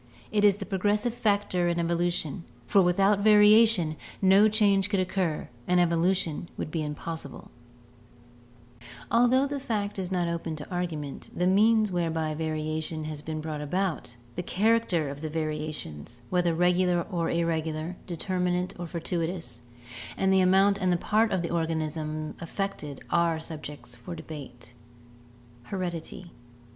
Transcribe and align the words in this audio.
It 0.31 0.43
is 0.43 0.57
the 0.57 0.65
progressive 0.65 1.13
factor 1.13 1.67
in 1.69 1.79
evolution, 1.79 2.43
for 2.65 2.81
without 2.81 3.19
variation 3.19 3.97
no 4.19 4.49
change 4.49 4.89
could 4.89 4.99
occur 4.99 5.47
and 5.67 5.79
evolution 5.79 6.49
would 6.57 6.71
be 6.71 6.81
impossible. 6.81 7.51
ioo 7.51 8.81
ORGANIC 8.81 8.81
EVOLUTION 8.81 9.07
Although 9.11 9.45
the 9.53 9.59
fact 9.59 9.99
is 9.99 10.11
not 10.11 10.27
open 10.27 10.55
to 10.55 10.71
argument, 10.71 11.29
the 11.35 11.45
means 11.45 11.91
whereby 11.91 12.33
variation 12.33 13.03
has 13.03 13.21
been 13.21 13.41
brought 13.41 13.61
about, 13.61 14.15
the 14.35 14.41
character 14.41 15.07
of 15.07 15.21
the 15.21 15.29
variations, 15.29 16.23
whether 16.31 16.55
regular 16.55 17.03
or 17.11 17.29
irregular, 17.29 17.95
determinate 18.07 18.73
or 18.79 18.87
fortuitous, 18.87 19.61
and 20.17 20.33
the 20.33 20.41
amount 20.41 20.79
and 20.79 20.91
the 20.91 20.97
part 20.97 21.31
of 21.31 21.43
the 21.43 21.51
organism 21.51 22.33
affected 22.41 23.01
are 23.11 23.39
subjects 23.39 23.95
for 23.95 24.15
debate. 24.15 24.73
Heredity. 25.65 26.31